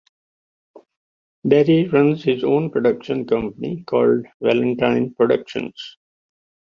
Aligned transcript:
Berry 1.45 1.87
runs 1.89 2.23
his 2.23 2.43
own 2.43 2.71
production 2.71 3.23
company 3.27 3.83
called 3.87 4.25
Valentine 4.41 5.13
Productions. 5.13 5.95